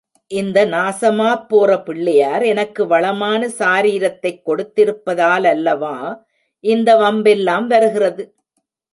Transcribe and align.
இந்த 0.31 0.65
நாசமாப் 0.65 1.43
போற 1.47 1.81
பிள்ளையார் 1.81 2.43
எனக்கு 2.43 2.87
வளமான 2.87 3.47
சாரீரத்தைக் 3.59 4.41
கொடுத்திருப்பதாலல்லவா 4.45 5.95
இந்த 6.63 6.95
வம்பெல்லாம் 6.95 7.67
வருகிறது. 7.67 8.23